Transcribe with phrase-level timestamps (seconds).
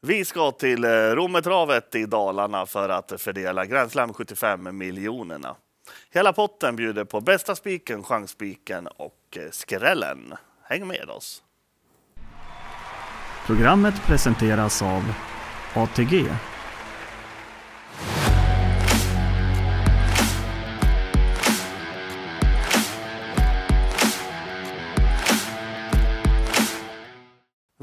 [0.00, 5.56] Vi ska till eh, Rommetravet i Dalarna för att fördela Grand Slam 75 miljonerna.
[6.10, 10.34] Hela potten bjuder på bästa spiken, chansspiken och eh, skrällen.
[10.62, 11.42] Häng med oss!
[13.46, 15.02] Programmet presenteras av
[15.74, 16.26] ATG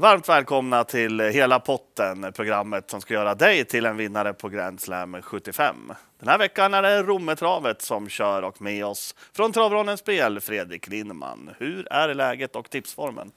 [0.06, 4.80] Varmt välkomna till Hela potten, programmet som ska göra dig till en vinnare på Grand
[4.80, 5.92] Slam 75.
[6.18, 10.88] Den här veckan är det Rommetravet som kör och med oss från Travronens spel, Fredrik
[10.88, 11.50] Lindman.
[11.58, 13.32] Hur är läget och tipsformen?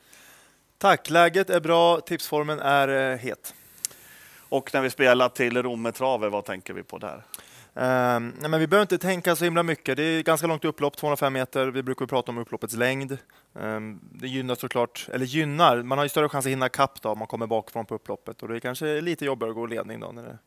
[0.78, 3.54] Tack, läget är bra, tipsformen är eh, het.
[4.50, 7.24] Och när vi spelar till Rommetravet, vad tänker vi på där?
[7.74, 9.98] Um, nej, men vi behöver inte tänka så himla mycket.
[9.98, 11.68] Det är ganska långt upplopp, 205 meter.
[11.68, 13.18] Vi brukar prata om upploppets längd.
[13.54, 17.10] Um, det gynnar såklart, eller gynnar, man har ju större chans att hinna kapp då
[17.10, 20.00] om man kommer bakifrån på upploppet och det är kanske lite jobbigare att gå ledning
[20.00, 20.38] då när det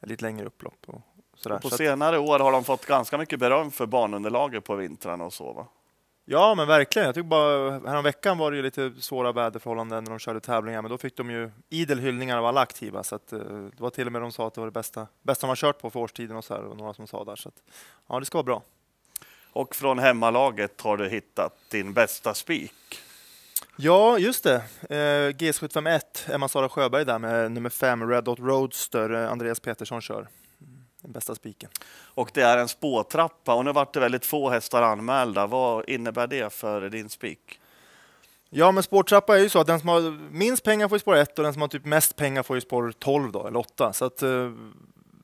[0.00, 0.84] är lite längre upplopp.
[0.86, 1.02] Och
[1.36, 1.56] sådär.
[1.56, 5.24] Och på så senare år har de fått ganska mycket beröm för banunderlaget på vintrarna
[5.24, 5.66] och så va?
[6.28, 7.06] Ja, men verkligen.
[7.06, 10.82] Jag tycker bara härom veckan var det ju lite svåra väderförhållanden när de körde tävlingar,
[10.82, 13.02] men då fick de ju idel hyllningar av alla aktiva.
[13.02, 15.06] Så att, eh, det var till och med de sa att det var det bästa,
[15.22, 17.36] bästa man kört på för årstiden och så här, och några som sa där.
[17.36, 17.54] Så att,
[18.08, 18.62] ja, det ska vara bra.
[19.52, 23.00] Och från hemmalaget har du hittat din bästa spik.
[23.76, 24.54] Ja, just det.
[24.90, 26.00] Eh, G751,
[26.34, 30.28] Emma Sara Sjöberg där med nummer 5, Red Dot Roadster, eh, Andreas Petersson kör
[31.06, 31.70] den bästa spiken.
[32.04, 35.46] Och det är en spåtrappa och nu vart det väldigt få hästar anmälda.
[35.46, 37.60] Vad innebär det för din spik?
[38.50, 41.16] Ja, men spårtrappa är ju så att den som har minst pengar får ju spår
[41.16, 43.92] 1 och den som har typ mest pengar får ju spår 12 då, eller 8.
[43.92, 44.50] Så att eh,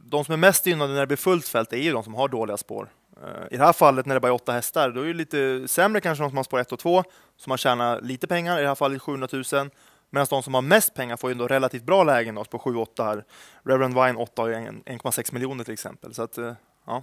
[0.04, 2.28] de som är mest gynnade när det blir fullt fält är ju de som har
[2.28, 2.88] dåliga spår.
[3.22, 5.68] Eh, I det här fallet när det bara är 8 hästar, då är det lite
[5.68, 7.04] sämre kanske de som har spår 1 och 2,
[7.36, 9.70] som har tjänat lite pengar, i det här fallet 700 000.
[10.14, 13.04] Medan de som har mest pengar får ju ändå relativt bra lägen då, på 7-8
[13.04, 13.24] här.
[13.62, 16.14] Reverend Wine 8 har 1,6 miljoner till exempel.
[16.14, 16.52] Så att, eh,
[16.86, 17.02] ja.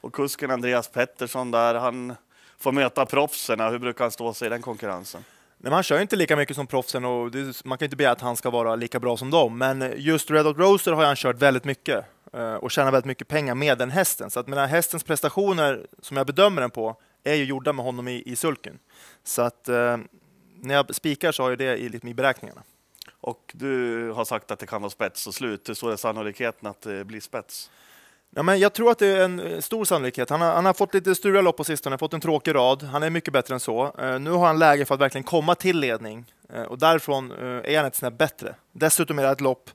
[0.00, 2.14] Och kusken Andreas Pettersson där, han
[2.58, 3.60] får möta proffsen.
[3.60, 5.24] Hur brukar han stå sig i den konkurrensen?
[5.58, 8.20] Nej, man kör inte lika mycket som proffsen och det, man kan inte begära att
[8.20, 9.58] han ska vara lika bra som dem.
[9.58, 13.28] Men just Red Hot Roaster har han kört väldigt mycket eh, och tjänat väldigt mycket
[13.28, 14.30] pengar med den hästen.
[14.30, 18.08] Så att mina hästens prestationer, som jag bedömer den på, är ju gjorda med honom
[18.08, 18.78] i, i sulken.
[19.24, 19.96] Så att eh,
[20.66, 22.62] när jag spikar så har jag det i, liksom, i beräkningarna.
[23.20, 25.68] Och du har sagt att det kan vara spets och slut.
[25.68, 27.70] Hur stor är sannolikheten att det blir spets?
[28.30, 30.30] Ja, men jag tror att det är en eh, stor sannolikhet.
[30.30, 32.82] Han har, han har fått lite stura lopp på sistone, fått en tråkig rad.
[32.82, 33.92] Han är mycket bättre än så.
[34.02, 37.60] Uh, nu har han läge för att verkligen komma till ledning uh, och därifrån uh,
[37.64, 38.54] är han ett snäpp bättre.
[38.72, 39.70] Dessutom är det ett lopp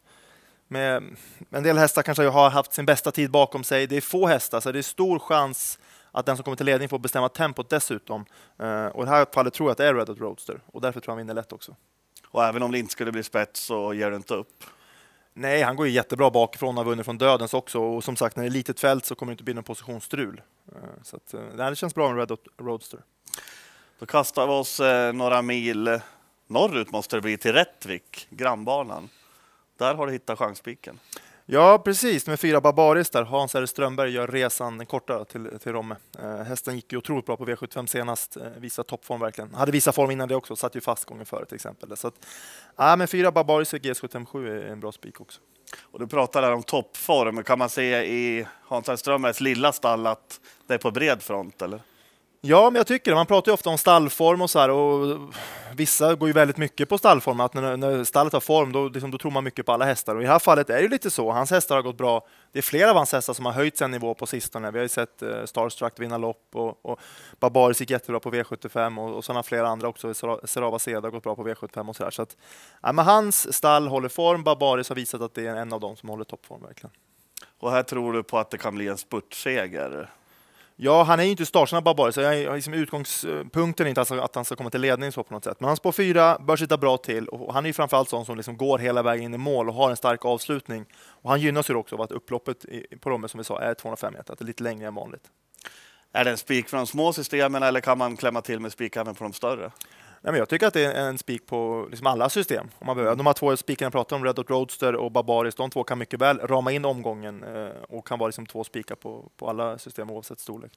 [0.67, 1.03] med
[1.49, 3.87] en del hästar kanske har haft sin bästa tid bakom sig.
[3.87, 5.79] Det är få hästar, så det är stor chans
[6.11, 8.25] att den som kommer till ledning får bestämma tempot dessutom.
[8.63, 10.81] Uh, och i det här fallet tror jag att det är Red Hot Roadster och
[10.81, 11.75] därför tror jag han vinner lätt också.
[12.27, 14.63] Och även om det inte skulle bli spets så ger du inte upp?
[15.33, 17.79] Nej, han går ju jättebra bakifrån och har vunnit från dödens också.
[17.79, 20.41] Och som sagt, när det är litet fält så kommer det inte bli någon positionsstrul.
[20.75, 22.99] Uh, så att, uh, det känns bra med Red Hot Roadster.
[23.99, 24.81] Då kastar vi oss
[25.13, 25.99] några mil
[26.47, 29.09] norrut måste det bli till Rättvik, grannbanan.
[29.77, 30.99] Där har du hittat chanspiken.
[31.53, 32.27] Ja, precis.
[32.27, 33.23] Med fyra Barbaris där.
[33.23, 33.65] Hans R.
[33.65, 35.95] Strömberg gör resan den korta till, till Romme.
[36.19, 38.37] Eh, hästen gick ju otroligt bra på V75 senast.
[38.37, 39.53] Eh, visade toppform verkligen.
[39.53, 40.55] Hade visat form innan det också.
[40.55, 41.97] Satt ju fast gången före till exempel.
[41.97, 42.13] Så att,
[42.75, 45.41] ja, men fyra Barbaris G757 är en bra spik också.
[45.81, 47.43] Och du pratar där om toppform.
[47.43, 48.95] Kan man se i Hans R.
[48.95, 51.81] Strömbergs lilla stall att det är på bred front, eller?
[52.43, 53.15] Ja, men jag tycker det.
[53.15, 55.19] Man pratar ju ofta om stallform och så här och
[55.75, 57.39] vissa går ju väldigt mycket på stallform.
[57.39, 60.15] Att när, när stallet har form, då, liksom, då tror man mycket på alla hästar.
[60.15, 61.31] Och i det här fallet är det lite så.
[61.31, 62.27] Hans hästar har gått bra.
[62.51, 64.71] Det är flera av hans hästar som har höjt sin nivå på sistone.
[64.71, 66.99] Vi har ju sett eh, Starstruck vinna lopp och, och
[67.39, 70.13] Barbaris gick jättebra på V75 och, och sådana flera andra också.
[70.43, 72.11] Serava Seda har gått bra på V75 och så där.
[72.11, 72.37] Så att,
[72.81, 74.43] ja, men hans stall håller form.
[74.43, 76.91] Barbaris har visat att det är en av dem som håller toppform verkligen.
[77.59, 80.09] Och här tror du på att det kan bli en spurtseger?
[80.83, 84.35] Ja, han är ju inte startsnabb bara, så jag, liksom, utgångspunkten är inte alltså att
[84.35, 85.59] han ska komma till ledning så på något sätt.
[85.59, 88.37] Men han spår fyra, bör sitta bra till och han är ju framförallt sån som
[88.37, 90.85] liksom går hela vägen in i mål och har en stark avslutning.
[91.05, 92.65] Och han gynnas ju också av att upploppet
[93.01, 95.23] på Romme, som vi sa, är 205 meter, att det är lite längre än vanligt.
[96.13, 98.95] Är det en spik för de små systemen eller kan man klämma till med spik
[98.95, 99.71] även på de större?
[100.23, 102.67] Nej, men jag tycker att det är en spik på liksom alla system.
[102.79, 103.15] Om man behöver.
[103.15, 105.97] De här två spikarna jag pratade om, Red Dot Roadster och Barbaris, de två kan
[105.97, 109.77] mycket väl rama in omgången eh, och kan vara liksom två spikar på, på alla
[109.77, 110.71] system oavsett storlek.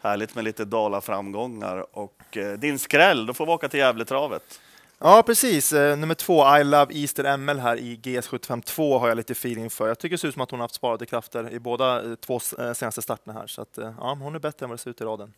[0.00, 1.86] Härligt med lite Dala-framgångar.
[1.98, 4.60] Och eh, din skräll, då får vi åka till Gävletravet.
[4.98, 5.72] Ja, precis.
[5.72, 9.70] Eh, nummer två, I Love Easter ML här i GS75 2 har jag lite feeling
[9.70, 9.88] för.
[9.88, 12.14] Jag tycker det ser ut som att hon har haft sparade krafter i båda eh,
[12.14, 12.40] två
[12.74, 13.46] senaste starterna här.
[13.46, 15.32] Så att, ja, hon är bättre än vad det ser ut i raden.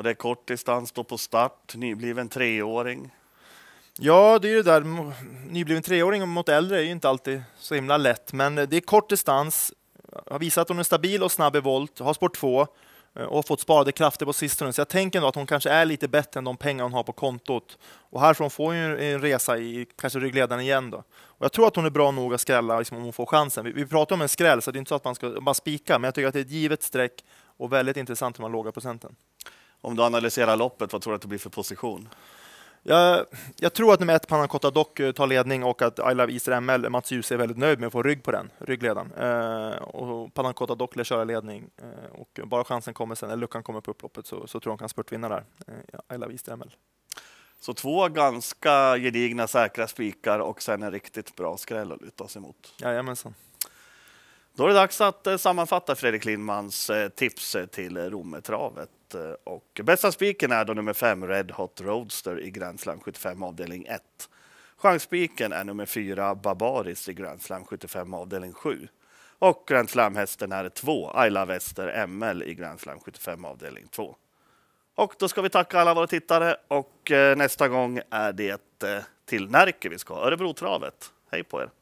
[0.00, 3.10] Och det är kort distans då på start, nybliven treåring.
[3.98, 5.12] Ja, det är ju det där.
[5.50, 8.80] Nybliven treåring mot äldre är ju inte alltid så himla lätt, men eh, det är
[8.80, 9.72] kort distans.
[10.30, 12.66] Har visat att hon är stabil och snabb i volt, har sport 2
[13.14, 14.72] eh, och fått sparade krafter på sistone.
[14.72, 17.02] Så jag tänker ändå att hon kanske är lite bättre än de pengar hon har
[17.02, 17.78] på kontot.
[17.84, 20.98] Och härifrån får hon ju en resa i kanske ryggledaren igen då.
[21.12, 23.64] Och jag tror att hon är bra nog att skrälla liksom, om hon får chansen.
[23.64, 25.54] Vi, vi pratar om en skräll, så det är inte så att man ska bara
[25.54, 27.24] spika, men jag tycker att det är ett givet streck
[27.56, 29.16] och väldigt intressant med de låga procenten.
[29.80, 32.08] Om du analyserar loppet, vad tror du att det blir för position?
[32.82, 36.32] Jag, jag tror att nummer ett, Panna Cotta Dock, tar ledning och att I Love
[36.32, 39.12] Easter ML, Mats Djuse är väldigt nöjd med att få rygg på den, ryggledaren.
[39.12, 43.40] Eh, och Panna Cotta Dock lär köra ledning eh, och bara chansen kommer sen, eller
[43.40, 45.44] luckan kommer på upploppet, så, så tror jag hon kan spurtvinna där.
[45.66, 46.70] Eh, I Love Easter ML.
[47.60, 52.42] Så två ganska gedigna säkra spikar och sen en riktigt bra skräll att luta sig
[52.42, 52.74] mot.
[52.78, 53.34] Jajamensan.
[54.54, 58.90] Då är det dags att eh, sammanfatta Fredrik Lindmans eh, tips eh, till Rommetravet.
[59.44, 63.86] Och bästa spiken är då nummer fem Red Hot Roadster i Grand Slam 75 avdelning
[63.86, 64.02] 1.
[64.76, 68.88] Chansspiken är nummer fyra Barbaris i Grand Slam 75 avdelning 7.
[69.38, 74.16] Och Grand Slam-hästen är två Ayla Wester ML i Grand Slam 75 avdelning 2.
[74.94, 78.60] Och då ska vi tacka alla våra tittare och nästa gång är det
[79.24, 81.12] till Närke vi ska, Örebrotravet.
[81.30, 81.79] Hej på er!